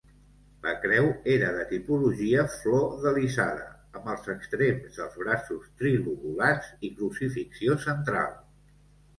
[0.67, 3.67] La creu era de tipologia flordelisada
[3.99, 8.35] amb els extrems dels braços trilobulats i crucifixió central.